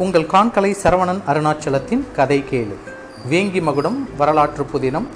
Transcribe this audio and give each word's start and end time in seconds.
உங்கள் 0.00 0.26
காண்கலை 0.32 0.74
சரவணன் 0.82 1.20
அருணாச்சலத்தின் 1.28 2.04
கதை 2.12 2.44
கேளு. 2.50 2.74
வேங்கி 3.30 3.62
மகுடம் 3.62 4.08
வரலாற்று 4.16 4.66
புதினம் 4.72 5.06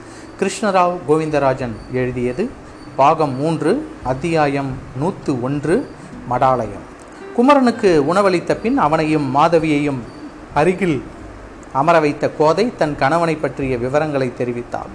கிருஷ்ணராவ் 0.41 0.97
கோவிந்தராஜன் 1.09 1.73
எழுதியது 1.93 2.51
பாகம் 2.97 3.37
மூன்று 3.37 3.89
அத்தியாயம் 4.03 4.71
நூற்று 4.99 5.43
ஒன்று 5.43 5.91
மடாலயம். 6.29 6.85
குமரனுக்கு 7.37 8.05
உணவளித்த 8.15 8.57
பின் 8.57 8.79
அவனையும் 8.79 9.37
மாதவியையும் 9.37 10.01
அருகில் 10.55 11.03
அமர 11.73 12.01
வைத்த 12.01 12.31
கோதை 12.31 12.73
தன் 12.77 12.97
கணவனை 12.97 13.37
பற்றிய 13.37 13.77
விவரங்களை 13.77 14.33
தெரிவித்தாள். 14.39 14.93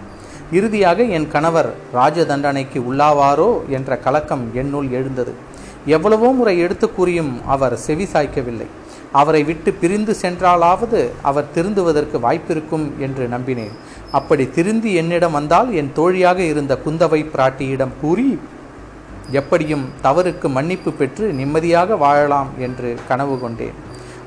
இறுதியாக 0.52 1.04
என் 1.04 1.28
கணவர் 1.28 1.74
ராஜ 1.94 2.26
தண்டனைக்கு 2.26 2.80
உள்ளாவாரோ? 2.80 3.68
என்ற 3.70 3.98
கலக்கம் 3.98 4.50
என்னுள் 4.54 4.90
எழுந்தது. 4.90 5.34
எவ்வளவோ 5.86 6.34
முறை 6.34 6.60
எடுத்து 6.60 6.94
கூறியும் 6.94 7.48
அவர் 7.48 7.78
செவி 7.78 8.04
சாய்க்கவில்லை. 8.04 8.66
அவரை 9.12 9.44
விட்டு 9.44 9.74
பிரிந்து 9.74 10.16
சென்றாலாவது 10.16 11.12
அவர் 11.22 11.52
திருந்துவதற்கு 11.56 12.20
வாய்ப்பிருக்கும் 12.20 12.92
என்று 13.00 13.28
நம்பினேன். 13.28 13.76
அப்படி 14.12 14.50
திருந்தி 14.50 14.94
என்னிடம் 14.94 15.32
வந்தால் 15.32 15.74
என் 15.74 15.92
தோழியாக 15.94 16.40
இருந்த 16.40 16.80
குந்தவை 16.86 17.26
பிராட்டியிடம் 17.36 17.94
கூறி 18.02 18.40
எப்படியும் 19.32 19.90
தவறுக்கு 20.04 20.50
மன்னிப்பு 20.50 20.92
பெற்று 20.92 21.34
நிம்மதியாக 21.34 21.96
வாழலாம் 21.96 22.48
என்று 22.60 22.98
கனவு 23.08 23.40
கொண்டேன். 23.40 23.74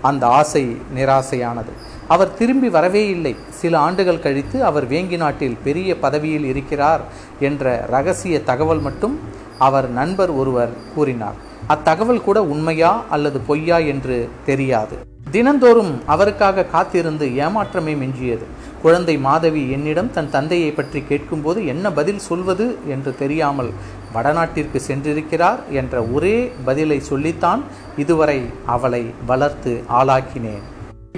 அந்த 0.00 0.27
ஆசை 0.27 0.77
நிராசையானது. 0.96 1.72
அவர் 2.08 2.34
திரும்பி 2.34 2.69
வரவே 2.69 3.08
இல்லை. 3.08 3.36
சில 3.48 3.78
ஆண்டுகள் 3.78 4.20
கழித்து 4.20 4.64
அவர் 4.64 4.88
வேங்கி 4.88 5.16
நாட்டில் 5.16 5.56
பெரிய 5.64 5.98
பதவியில் 5.98 6.44
இருக்கிறார் 6.44 7.00
என்ற 7.41 7.86
ரகசிய 7.91 8.42
தகவல் 8.42 8.78
மட்டும் 8.78 9.19
அவர் 9.58 9.91
நண்பர் 9.91 10.30
ஒருவர் 10.30 10.70
கூறினார். 10.94 11.50
அத்தகவல் 11.68 12.24
கூட 12.24 12.44
உண்மையா 12.44 13.02
அல்லது 13.10 13.41
பொய்யா 13.41 13.78
என்று 13.78 14.28
தெரியாது. 14.46 14.96
தினந்தோறும் 15.30 16.02
அவருக்காக 16.06 16.64
காத்திருந்து 16.64 17.27
ஏமாற்றமே 17.27 17.94
மிஞ்சியது. 18.02 18.46
குழந்தை 18.82 19.19
மாதவி 19.19 19.70
என்னிடம் 19.70 20.10
தன் 20.10 20.30
தந்தையை 20.30 20.70
பற்றி 20.70 21.02
கேட்கும்போது 21.08 21.66
என்ன 21.66 21.92
பதில் 21.92 22.19
சொல்வது 22.19 22.78
என்று 22.88 23.16
தெரியாமல் 23.19 23.70
வடநாட்டிற்கு 24.12 24.80
சென்றிருக்கிறார் 24.88 25.60
என்ற 25.70 26.02
ஒரே 26.02 26.52
பதிலை 26.64 27.00
சொல்லித்தான் 27.00 27.62
இதுவரை 27.97 28.42
அவளை 28.66 29.04
வளர்த்து 29.26 29.84
ஆளாக்கினேன். 30.00 30.64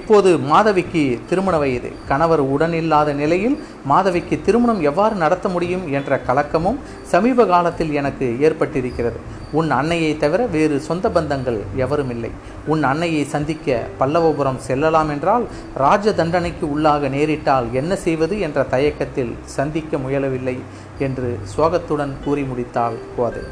இப்போது 0.05 0.31
மாதவிக்கு 0.49 1.01
திருமண 1.29 1.55
வயது. 1.61 1.89
கணவர் 2.09 2.41
உடனில்லாத 2.55 3.09
நிலையில் 3.21 3.55
மாதவிக்கு 3.91 4.35
திருமணம் 4.47 4.81
எவ்வாறு 4.89 5.15
நடத்த 5.21 5.47
முடியும் 5.53 5.85
என்ற 5.97 6.19
கலக்கமும் 6.27 6.77
சமீப 7.13 7.45
காலத்தில் 7.51 7.93
எனக்கு 7.99 8.25
ஏற்பட்டிருக்கிறது. 8.47 9.17
உன் 9.59 9.71
அன்னையை 9.77 10.11
தவிர 10.23 10.45
வேறு 10.55 10.75
சொந்த 10.89 11.09
பந்தங்கள் 11.15 11.57
எவரும் 11.83 12.11
இல்லை. 12.15 12.31
உன் 12.73 12.83
அன்னையை 12.91 13.23
சந்திக்க 13.33 13.79
பல்லவபுரம் 13.99 14.61
செல்லலாம் 14.67 15.09
என்றால் 15.15 15.47
ராஜ 15.85 16.13
தண்டனைக்கு 16.21 16.67
உள்ளாக 16.75 17.11
நேரிட்டால் 17.15 17.71
என்ன 17.81 17.95
செய்வது 18.05 18.37
என்ற 18.47 18.67
தயக்கத்தில் 18.75 19.33
சந்திக்க 19.57 19.97
முயலவில்லை 20.05 20.57
என்று 21.07 21.31
சோகத்துடன் 21.55 22.15
கூறி 22.25 22.45
முடித்தாள் 22.51 22.99
கோதை. 23.17 23.43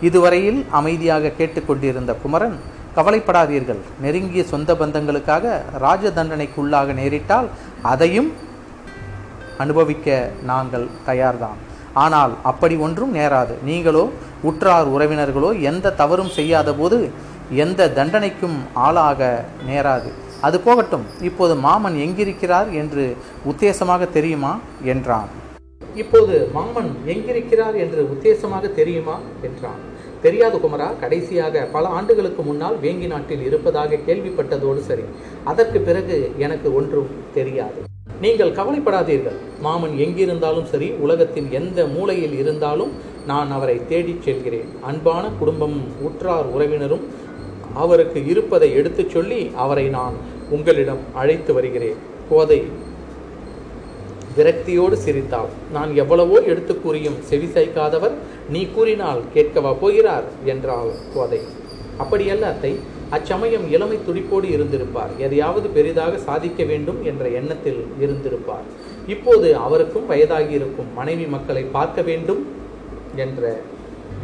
இதுவரையில் 0.00 0.60
அமைதியாக 0.80 1.34
கேட்டுக்கொண்டிருந்த 1.38 2.12
குமரன் 2.22 2.58
கவலைப்படாதீர்கள். 2.96 3.80
நெருங்கிய 4.04 4.44
சொந்த 4.44 4.74
பந்தங்களுக்காக 4.74 5.44
ராஜ 5.84 6.12
தண்டனைக்குள்ளாக 6.18 6.94
நேரிட்டால் 7.00 7.48
அதையும் 7.82 8.30
அனுபவிக்க 9.58 10.30
நாங்கள் 10.50 10.86
தயார்தான். 11.08 11.58
ஆனால் 12.04 12.32
அப்படி 12.50 12.76
ஒன்றும் 12.76 13.14
நேராது. 13.14 13.54
நீங்களோ 13.64 14.04
உற்றார் 14.42 14.88
உறவினர்களோ 14.96 15.50
எந்த 15.70 15.92
தவறும் 16.00 16.32
செய்யாத 16.38 16.74
போது 16.74 16.98
எந்த 17.64 17.88
தண்டனைக்கும் 17.96 18.58
ஆளாக 18.86 19.20
நேராது. 19.68 20.10
அது 20.46 20.60
போகட்டும். 20.60 21.06
இப்போது 21.28 21.54
மாமன் 21.66 21.96
எங்கிருக்கிறார் 22.04 22.68
என்று 22.72 23.04
உத்தேசமாக 23.50 24.10
தெரியுமா? 24.10 24.52
என்றான். 24.82 25.30
இப்போது 25.94 26.34
மாமன் 26.54 26.90
எங்கிருக்கிறார் 27.06 27.76
என்று 27.84 28.02
உத்தேசமாக 28.14 28.74
தெரியுமா? 28.74 29.16
என்றான். 29.42 29.80
தெரியாது 30.22 30.58
குமரா. 30.58 30.88
கடைசியாக 31.02 31.60
பல 31.74 31.84
ஆண்டுகளுக்கு 31.98 32.42
முன்னால் 32.42 32.76
வேங்கி 32.82 33.06
நாட்டில் 33.12 33.44
இருப்பதாக 33.48 33.98
கேள்விப்பட்டதோடு 34.08 34.80
சரி. 34.88 35.04
அதற்கு 35.44 35.80
பிறகு 35.80 36.16
எனக்கு 36.38 36.68
ஒன்றும் 36.74 37.12
தெரியாது. 37.34 37.78
நீங்கள் 38.20 38.56
கவலைப்படாதீர்கள். 38.58 39.38
மாமன் 39.60 39.94
எங்கிருந்தாலும் 40.04 40.68
சரி 40.72 40.88
உலகத்தின் 41.04 41.48
எந்த 41.50 41.86
மூலையில் 41.86 42.34
இருந்தாலும் 42.42 42.92
நான் 43.26 43.50
அவரை 43.50 43.76
தேடிச் 43.88 44.22
செல்கிறேன். 44.22 44.70
அன்பான 44.90 45.24
குடும்பமும் 45.38 45.88
உற்றார் 46.08 46.48
உறவினரும் 46.56 47.04
அவருக்கு 47.82 48.20
இருப்பதை 48.26 48.68
எடுத்துச் 48.74 49.10
சொல்லி 49.10 49.40
அவரை 49.64 49.88
நான் 49.88 50.14
உங்களிடம் 50.50 51.02
அழைத்து 51.14 51.52
வருகிறேன். 51.52 51.98
கோதை 52.30 52.60
விரக்தியோடு 54.36 54.96
சிரித்தாள். 55.04 55.52
நான் 55.72 55.90
எவ்வளவோ 56.02 56.36
எடுத்து 56.52 56.74
கூறியும் 56.82 57.18
செவிசாய்க்காதவர் 57.30 58.14
நீ 58.54 58.60
கூறினால் 58.74 59.20
கேட்கவா 59.34 59.72
போகிறார் 59.82 60.26
என்றாள் 60.52 60.90
கோதை. 61.14 61.40
அப்படியல்ல 62.02 62.48
அத்தை 62.52 62.72
அச்சமயம் 63.16 63.66
இளமை 63.74 63.98
துடிப்போடு 64.06 64.46
இருந்திருப்பார். 64.56 65.12
எதையாவது 65.24 65.68
பெரிதாக 65.76 66.18
சாதிக்க 66.28 66.64
வேண்டும் 66.70 67.00
என்ற 67.10 67.24
எண்ணத்தில் 67.40 67.80
இருந்திருப்பார். 68.04 68.66
இப்போது 69.14 69.48
அவருக்கும் 69.66 70.06
வயதாகி 70.12 70.54
இருக்கும் 70.58 70.90
மனைவி 70.98 71.26
மக்களை 71.34 71.64
பார்க்க 71.76 72.02
வேண்டும் 72.08 72.42
என்ற 73.24 73.42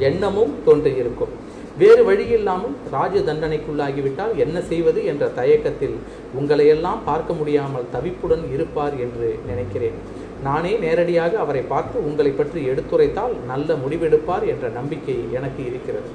எண்ணமும் 0.09 0.55
தோன்றியிருக்கும். 0.67 1.35
வேறு 1.81 2.03
வழியில்லாமல் 2.09 2.77
ராஜ 2.97 3.15
தண்டனைக்குள்ளாகிவிட்டால் 3.29 4.35
என்ன 4.45 4.57
செய்வது 4.71 5.01
என்ற 5.13 5.25
தயக்கத்தில் 5.41 5.97
உங்களையெல்லாம் 6.39 7.01
பார்க்க 7.11 7.41
முடியாமல் 7.41 7.91
தவிப்புடன் 7.95 8.45
இருப்பார் 8.55 8.97
என்று 9.07 9.29
நினைக்கிறேன். 9.51 9.99
நானே 10.43 10.73
நேரடியாக 10.85 11.39
அவரை 11.39 11.63
பார்த்து 11.73 11.97
உங்களை 12.09 12.31
பற்றி 12.31 12.61
எடுத்துரைத்தால் 12.71 13.35
நல்ல 13.51 13.75
முடிவெடுப்பார் 13.75 14.45
என்ற 14.53 14.69
நம்பிக்கை 14.69 15.17
எனக்கு 15.39 15.61
இருக்கிறது. 15.67 16.11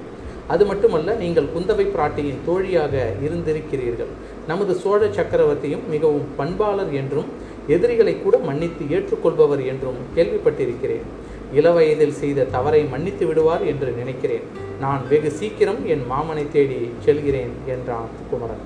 அது 0.48 0.64
மட்டுமல்ல 0.66 1.14
நீங்கள் 1.14 1.52
குந்தவை 1.54 1.86
பிராட்டியின் 1.94 2.42
தோழியாக 2.46 3.04
இருந்திருக்கிறீர்கள். 3.26 4.12
நமது 4.48 4.74
சோழ 4.76 5.02
சக்கரவர்த்தியும் 5.18 5.86
மிகவும் 5.94 6.28
பண்பாளர் 6.40 6.92
என்றும் 7.02 7.30
எதிரிகளை 7.68 8.16
கூட 8.24 8.38
மன்னித்து 8.48 8.86
ஏற்றுக்கொள்பவர் 8.96 9.64
என்றும் 9.72 10.00
கேள்விப்பட்டிருக்கிறேன். 10.16 11.06
இளவயதில் 11.54 12.18
செய்த 12.22 12.50
தவறை 12.56 12.82
மன்னித்து 12.94 13.26
விடுவார் 13.30 13.64
என்று 13.72 13.92
நினைக்கிறேன். 13.92 14.46
நான் 14.80 15.02
வெகு 15.10 15.32
சீக்கிரம் 15.40 15.82
என் 15.86 16.06
மாமனை 16.12 16.46
தேடி 16.52 16.80
செல்கிறேன் 17.06 17.54
என்றான் 17.76 18.12
குமரன். 18.32 18.64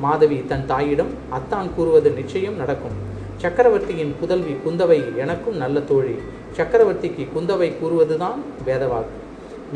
மாதவி 0.00 0.38
தன் 0.52 0.66
தாயிடம் 0.66 1.12
அத்தான் 1.38 1.68
கூறுவது 1.74 2.10
நிச்சயம் 2.10 2.56
நடக்கும். 2.56 2.96
சக்கரவர்த்தியின் 3.42 4.10
புதல்வி 4.20 4.52
குந்தவை 4.64 4.98
எனக்கும் 5.22 5.56
நல்ல 5.62 5.80
தோழி. 5.88 6.14
சக்கரவர்த்திக்கு 6.58 7.24
குந்தவை 7.34 7.68
கூறுவதுதான் 7.80 8.40
வேதவாக்கு. 8.66 9.16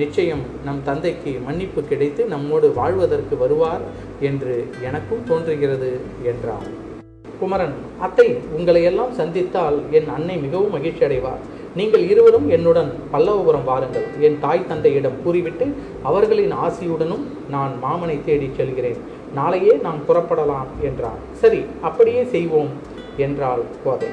நிச்சயம் 0.00 0.44
நம் 0.66 0.80
தந்தைக்கு 0.88 1.32
மன்னிப்பு 1.46 1.82
கிடைத்து 1.90 2.22
நம்மோடு 2.34 2.68
வாழ்வதற்கு 2.78 3.36
வருவார் 3.42 3.84
என்று 4.30 4.54
எனக்கும் 4.88 5.26
தோன்றுகிறது 5.30 5.90
என்றான். 6.32 6.68
குமரன் 7.40 7.76
அத்தை 8.06 8.28
உங்களை 8.58 8.82
எல்லாம் 8.90 9.12
சந்தித்தால் 9.20 9.78
என் 9.98 10.08
அன்னை 10.16 10.36
மிகவும் 10.44 10.74
மகிழ்ச்சி 10.76 11.04
அடைவார் 11.08 11.42
நீங்கள் 11.78 12.04
இருவரும் 12.12 12.48
என்னுடன் 12.56 12.90
பல்லவபுரம் 13.12 13.66
வாருங்கள். 13.70 14.08
என் 14.26 14.40
தாய் 14.44 14.68
தந்தையிடம் 14.68 15.20
கூறிவிட்டு 15.24 15.66
அவர்களின் 16.10 16.54
ஆசியுடனும் 16.66 17.24
நான் 17.54 17.72
மாமனை 17.82 18.18
தேடிச் 18.28 18.58
செல்கிறேன். 18.60 19.00
நாளையே 19.38 19.72
நாம் 19.86 20.04
புறப்படலாம் 20.08 20.70
என்றான். 20.88 21.18
சரி 21.40 21.60
அப்படியே 21.88 22.22
செய்வோம். 22.34 22.70
என்றாள் 23.26 23.64
கோதை 23.84 24.10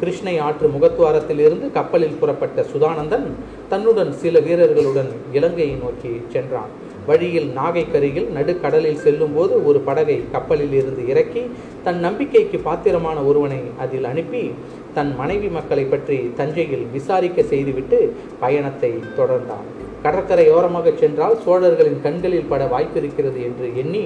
கிருஷ்ணை 0.00 0.32
ஆற்று 0.44 0.66
முகத்துவாரத்திலிருந்து 0.74 1.66
கப்பலில் 1.76 2.16
புறப்பட்ட 2.20 2.62
சுதானந்தன் 2.70 3.26
தன்னுடன் 3.72 4.10
சில 4.22 4.38
வீரர்களுடன் 4.46 5.10
இலங்கையை 5.32 5.76
நோக்கி 5.82 6.12
சென்றான். 6.34 6.72
வழியில் 7.06 7.48
நாகைக்கரையில் 7.58 8.26
நடுக்கடலில் 8.36 9.00
செல்லும்போது 9.04 9.54
ஒரு 9.68 9.78
படகை 9.88 10.16
கப்பலில் 10.32 10.74
இருந்து 10.80 11.02
இறக்கி 11.12 11.42
தன் 11.84 12.00
நம்பிக்கைக்கு 12.06 12.58
பாத்திரமான 12.66 13.18
ஒருவனை 13.28 13.60
அதில் 13.84 14.06
அனுப்பி 14.10 14.42
தன் 14.96 15.12
மனைவி 15.20 15.48
மக்களை 15.56 15.84
பற்றி 15.84 16.18
தஞ்சையில் 16.40 16.84
விசாரிக்க 16.96 17.42
செய்துவிட்டு 17.52 18.00
பயணத்தை 18.40 18.92
தொடர்ந்தான். 19.18 19.66
கடற்கரையோரமாக 20.04 20.94
சென்றால் 21.02 21.36
சோழர்களின் 21.44 22.02
கண்களில் 22.06 22.50
பட 22.52 22.64
வாய்ப்பிருக்கிறது 22.74 23.40
என்று 23.48 23.68
எண்ணி 23.82 24.04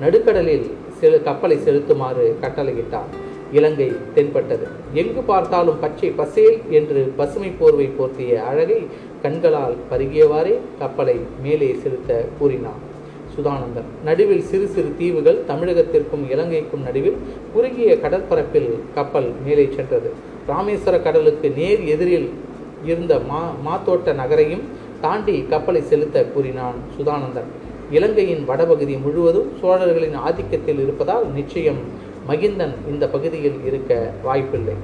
நடுக்கடலில் 0.00 0.66
செ 1.00 1.10
கப்பலை 1.28 1.58
செலுத்துமாறு 1.66 2.26
கட்டளையிட்டான். 2.44 3.10
இலங்கை 3.52 3.92
தென்பட்டது. 4.14 4.66
எங்கு 4.92 5.20
பார்த்தாலும் 5.20 5.80
பச்சை 5.80 6.10
பசேல் 6.10 6.58
என்று 6.70 7.12
பசுமை 7.16 7.50
போர்வை 7.58 7.90
போர்த்திய 7.98 8.34
அழகை 8.34 8.86
கண்களால் 9.22 9.76
பருகியவாறே 9.90 10.54
கப்பலை 10.78 11.20
மேலே 11.42 11.76
செலுத்த 11.82 12.24
கூறினான். 12.38 12.82
சுதானந்தன் 13.36 13.88
நடுவில் 14.04 14.42
சிறு 14.42 14.68
சிறு 14.68 14.90
தீவுகள் 14.98 15.38
தமிழகத்திற்கும் 15.48 16.24
இலங்கைக்கும் 16.32 16.82
நடுவில் 16.82 17.16
குறுகிய 17.54 17.94
கடற்பரப்பில் 17.94 18.70
கப்பல் 18.94 19.32
மேலே 19.46 19.68
சென்றது. 19.76 20.12
ராமேஸ்வர 20.48 21.02
கடலுக்கு 21.02 21.50
நேர் 21.50 21.84
எதிரில் 21.84 22.28
இருந்த 22.84 23.18
மா 23.18 23.52
மாத்தோட்ட 23.66 24.14
நகரையும் 24.14 24.62
தாண்டி 25.00 25.46
கப்பலை 25.48 25.82
செலுத்த 25.82 26.24
கூறினான் 26.24 26.74
சுதானந்தன். 26.98 27.50
இலங்கையின் 27.90 28.44
வடபகுதி 28.44 28.96
முழுவதும் 28.96 29.50
சோழர்களின் 29.60 30.16
ஆதிக்கத்தில் 30.16 30.80
இருப்பதால் 30.80 31.26
நிச்சயம் 31.32 31.78
மகிந்தன் 32.28 32.74
இந்த 32.92 33.04
பகுதியில் 33.14 33.58
இருக்க 33.68 33.92
வாய்ப்பில்லை. 34.26 34.76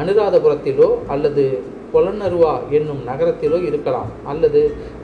அனுராதபுரத்திலோ 0.00 0.88
அல்லது 1.14 1.44
பொலன்னருவா 1.92 2.54
என்னும் 2.70 3.02
நகரத்திலோ 3.10 3.58
இருக்கலாம் 3.68 4.10
அல்லது 4.24 4.60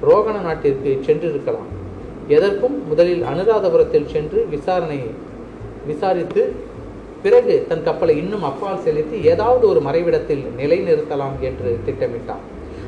ரோகண 0.08 0.36
நாட்டிற்கு 0.46 0.90
சென்றிருக்கலாம். 1.06 1.68
எதற்கும் 2.36 2.76
முதலில் 2.88 3.22
அனுராதபுரத்தில் 3.30 4.10
சென்று 4.14 4.40
விசாரணை 4.54 5.00
விசாரித்து 5.86 6.42
பிறகு 7.24 7.54
தன் 7.68 7.84
கப்பலை 7.86 8.14
இன்னும் 8.22 8.46
அப்பால் 8.50 8.82
செலுத்தி 8.84 9.16
ஏதாவது 9.32 9.64
ஒரு 9.68 9.80
மறைவிடத்தில் 9.80 10.42
நிலைநிறுத்தலாம் 10.60 11.36
என்று 11.48 11.70
திட்டமிட்டான். 11.86 12.42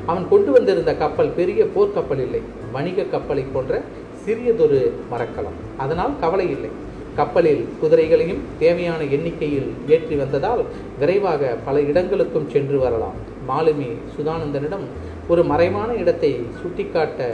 அவன் 0.07 0.27
கொண்டு 0.33 0.51
வந்திருந்த 0.53 0.93
கப்பல் 1.03 1.35
பெரிய 1.37 1.67
போர்க்கப்பல் 1.75 2.23
இல்லை 2.25 2.41
வணிக 2.73 3.07
கப்பலை 3.13 3.45
போன்ற 3.53 3.83
சிறியதொரு 4.25 4.81
மரக்கலம். 5.13 5.59
அதனால் 5.77 6.15
கவலை 6.21 6.47
இல்லை. 6.57 6.71
கப்பலில் 7.19 7.63
குதிரைகளையும் 7.81 8.41
தேவையான 8.63 9.01
எண்ணிக்கையில் 9.17 9.69
ஏற்றி 9.95 10.15
வந்ததால் 10.21 10.63
விரைவாக 11.01 11.53
பல 11.67 11.77
இடங்களுக்கும் 11.91 12.49
சென்று 12.55 12.79
வரலாம். 12.85 13.19
மாலுமி 13.51 13.89
சுதானந்தனிடம் 14.15 14.87
ஒரு 15.33 15.43
மறைவான 15.51 15.91
இடத்தை 16.03 16.33
சுட்டிக்காட்ட 16.61 17.29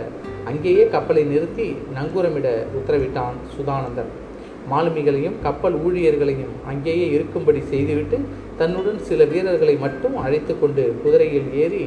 அங்கேயே 0.50 0.84
கப்பலை 0.94 1.22
நிறுத்தி 1.32 1.66
நங்கூரமிட 1.96 2.48
உத்தரவிட்டான் 2.78 3.38
சுதானந்தன். 3.54 4.10
மாலுமிகளையும் 4.72 5.36
கப்பல் 5.42 5.76
ஊழியர்களையும் 5.86 6.54
அங்கேயே 6.72 7.06
இருக்கும்படி 7.16 7.60
செய்துவிட்டு 7.72 8.18
தன்னுடன் 8.60 9.00
சில 9.08 9.24
வீரர்களை 9.32 9.74
மட்டும் 9.84 10.16
அழைத்து 10.24 10.54
கொண்டு 10.58 10.84
குதிரையில் 11.04 11.48
ஏறி 11.62 11.84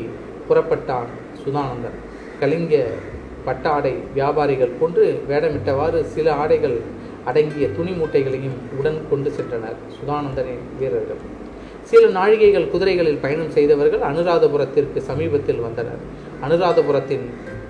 புறப்பட்டான் 0.48 1.12
சுதானந்தன். 1.44 1.98
கலிங்க 2.42 2.75
பட்டாடை 3.48 3.94
வியாபாரிகள் 4.18 4.78
கொண்டு 4.81 5.04
வேடமிட்டவாறு 5.30 6.00
சில 6.16 6.28
ஆடைகள் 6.42 6.78
அடங்கிய 7.25 7.68
துணி 7.70 7.92
மூட்டைகளையும் 7.92 8.58
உடன் 8.80 9.02
கொண்டு 9.10 9.30
சென்றனர் 9.30 9.80
சுதானந்தனின் 9.96 10.64
வீரர்கள் 10.80 11.22
சில 11.84 12.04
நாழிகைகள் 12.08 12.70
குதிரைகளில் 12.74 13.22
பயணம் 13.22 13.52
செய்தவர்கள் 13.52 14.00
அனுராதபுரத்திற்கு 14.00 14.98
சமீபத்தில் 14.98 15.60
வந்தனர். 15.60 16.02
அனுராதபுரத்தின் 16.42 17.25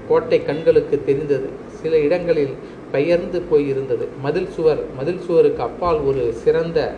கோட்டை 0.08 0.46
கண்களுக்கு 0.46 1.02
தெரிந்தது. 1.06 1.50
சில 1.82 1.98
இடங்களில் 1.98 2.54
பெயர்ந்து 2.92 3.42
போயிருந்தது. 3.52 4.06
மதில் 4.22 4.50
சுவர் 4.50 4.82
மதில் 4.98 5.20
சுவருக்கு 5.20 5.64
அப்பால் 5.64 6.00
ஒரு 6.00 6.34
சிறந்த 6.34 6.96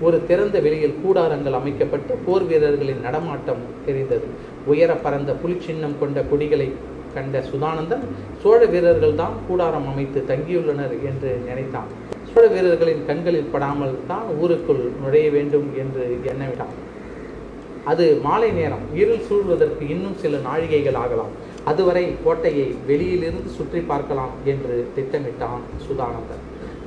ஒரு 0.00 0.26
திறந்த 0.26 0.60
வெளியில் 0.60 0.98
கூடாரங்கள் 1.04 1.52
அமைக்கப்பட்டு 1.52 2.14
போர் 2.26 2.46
வீரர்களின் 2.46 3.00
நடமாட்டம் 3.00 3.62
தெரிந்தது. 3.86 4.26
உயர 4.66 4.94
பறந்த 4.94 5.32
புலிச்சின்னம் 5.32 5.98
கொண்ட 6.00 6.22
கொடிகளை 6.22 6.72
கண்ட 7.16 7.42
சுதானந்தன் 7.50 8.04
சோழ 8.42 8.60
வீரர்கள் 8.72 9.20
தான் 9.22 9.36
கூடாரம் 9.48 9.88
அமைத்து 9.92 10.20
தங்கியுள்ளனர் 10.30 10.94
என்று 11.10 11.30
நினைத்தான். 11.48 11.90
சோழ 12.30 12.44
வீரர்களின் 12.54 13.02
கண்களில் 13.10 13.50
படாமல் 13.54 13.94
தான் 14.10 14.28
ஊருக்குள் 14.42 14.82
நுழைய 15.02 15.28
வேண்டும் 15.36 15.68
என்று 15.82 16.04
எண்ணமிட்டான். 16.30 16.74
அது 17.90 18.04
மாலை 18.24 18.48
நேரம் 18.58 18.84
இருள் 19.00 19.24
சூழ்வதற்கு 19.28 19.84
இன்னும் 19.94 20.18
சில 20.22 20.38
நாழிகைகள் 20.48 20.98
ஆகலாம். 21.04 21.32
அதுவரை 21.70 22.04
கோட்டையை 22.24 22.66
வெளியிலிருந்து 22.90 23.50
சுற்றி 23.58 23.80
பார்க்கலாம் 23.90 24.34
என்று 24.52 24.74
திட்டமிட்டான் 24.96 25.62
சுதானந்தன். 25.86 26.42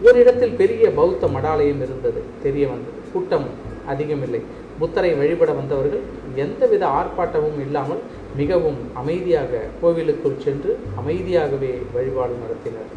ஒரு 0.06 0.16
இடத்தில் 0.24 0.58
பெரிய 0.62 0.86
பௌத்த 1.00 1.28
மடாலயம் 1.36 1.82
இருந்தது. 1.86 2.22
தெரிய 2.46 2.66
வந்தது. 2.72 3.00
கூட்டம் 3.14 3.48
அதிகமில்லை. 3.94 4.42
புத்தரை 4.80 5.12
வழிபட 5.20 5.52
வந்தவர்கள் 5.60 6.04
எந்தவித 6.44 6.84
ஆர்ப்பாட்டமும் 7.00 7.60
இல்லாமல் 7.66 8.02
மிகவும் 8.40 8.80
அமைதியாக 9.02 9.62
கோவிலுக்குள் 9.82 10.42
சென்று 10.46 10.72
அமைதியாகவே 11.02 11.74
வழிபாடு 11.96 12.36
நடத்தினர். 12.44 12.90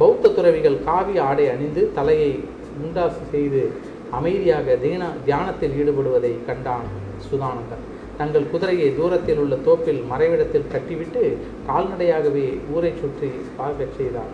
பௌத்த 0.00 0.32
துறவிகள் 0.36 0.78
காவி 0.86 1.14
ஆடை 1.28 1.44
அணிந்து 1.54 1.82
தலையை 1.98 2.32
முண்டாசு 2.80 3.24
செய்து 3.32 3.62
அமைதியாக 4.18 4.76
தீன 4.84 5.02
தியானத்தில் 5.26 5.74
ஈடுபடுவதை 5.80 6.32
கண்டான் 6.48 6.88
சுதானந்தன். 7.28 7.84
தங்கள் 8.18 8.50
குதிரையை 8.52 8.88
தூரத்தில் 8.98 9.40
உள்ள 9.42 9.54
தோப்பில் 9.66 10.02
மறைவிடத்தில் 10.10 10.70
கட்டிவிட்டு 10.72 11.22
கால்நடையாகவே 11.68 12.46
ஊரை 12.74 12.92
சுற்றி 13.00 13.30
பார்க்கச் 13.60 13.96
செய்தார் 13.98 14.32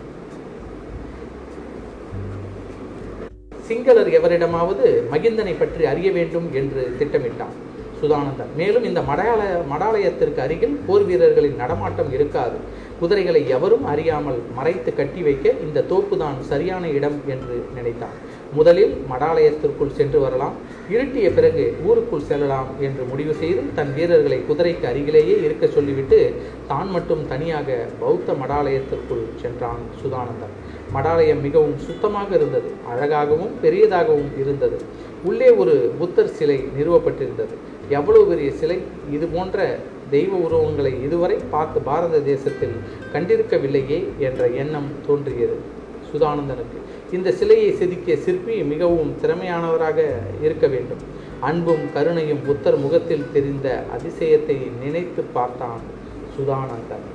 சிங்களர் 3.67 4.11
எவரிடமாவது 4.17 4.87
மகிந்தனை 5.11 5.53
பற்றி 5.59 5.83
அறிய 5.91 6.09
வேண்டும் 6.17 6.47
என்று 6.61 6.83
திட்டமிட்டான். 6.99 7.55
சுதானந்தன். 8.01 8.51
மேலும் 8.59 8.83
இந்த 8.83 9.01
மடாலய 9.01 9.53
மடாலயத்திற்கு 9.73 10.39
அருகில் 10.45 10.77
போர் 10.87 11.05
வீரர்களின் 11.05 11.55
நடமாட்டம் 11.55 12.11
இருக்காது. 12.11 12.57
குதிரைகளை 12.99 13.49
எவரும் 13.49 13.85
அறியாமல் 13.85 14.39
மறைத்து 14.55 14.93
கட்டி 14.93 15.21
வைக்க 15.21 15.53
இந்த 15.65 15.85
தோப்புதான் 15.91 16.37
சரியான 16.41 16.87
இடம் 16.97 17.17
என்று 17.27 17.55
நினைத்தான். 17.75 18.17
முதலில் 18.53 18.93
மடாலயத்திற்குள் 19.11 19.95
சென்று 19.99 20.19
வரலாம். 20.19 20.55
இருட்டிய 20.89 21.27
பிறகு 21.31 21.63
ஊருக்குள் 21.87 22.27
செல்லலாம் 22.29 22.69
என்று 22.79 23.03
முடிவு 23.03 23.33
செய்து 23.33 23.61
தன் 23.75 23.93
வீரர்களை 23.93 24.39
குதிரைக்கு 24.49 24.85
அருகிலேயே 24.91 25.35
இருக்க 25.43 25.67
சொல்லிவிட்டு 25.67 26.19
தான் 26.67 26.89
மட்டும் 26.89 27.27
தனியாக 27.27 27.77
பௌத்த 27.99 28.33
மடாலயத்திற்குள் 28.33 29.25
சென்றான் 29.35 29.83
சுதானந்தன். 30.03 30.55
மடாலயம் 30.93 31.41
மிகவும் 31.41 31.77
சுத்தமாக 31.77 32.35
இருந்தது. 32.35 32.71
அழகாகவும் 32.89 33.53
பெரியதாகவும் 33.61 34.31
இருந்தது. 34.37 34.79
உள்ளே 35.23 35.49
ஒரு 35.49 35.75
புத்தர் 35.99 36.33
சிலை 36.37 36.59
நிறுவப்பட்டிருந்தது. 36.77 37.55
எவ்வளவு 37.97 38.25
பெரிய 38.31 38.49
சிலை? 38.59 38.77
இது 39.11 39.25
போன்ற 39.27 39.57
தெய்வ 40.15 40.37
உருவங்களை 40.37 40.93
இதுவரை 41.03 41.37
பார்த்து 41.53 41.79
பாரத 41.81 42.19
தேசத்தில் 42.31 42.75
கண்டிருக்கவில்லையே 43.13 43.99
என்ற 44.27 44.47
எண்ணம் 44.61 44.89
தோன்றியது 45.07 45.57
சுதானந்தனுக்கு. 46.11 46.77
இந்த 47.11 47.31
சிலையை 47.31 47.69
செதுக்கிய 47.73 48.15
சிற்பி 48.25 48.55
மிகவும் 48.73 49.13
திறமையானவராக 49.21 49.99
இருக்க 50.41 50.67
வேண்டும். 50.67 51.03
அன்பும் 51.39 51.85
கருணையும் 51.95 52.43
புத்தர் 52.45 52.77
முகத்தில் 52.77 53.31
தெரிந்த 53.33 53.67
அதிசயத்தை 53.95 54.57
நினைத்து 54.83 55.23
பார்த்தான் 55.37 55.81
சுதானந்தன். 56.35 57.07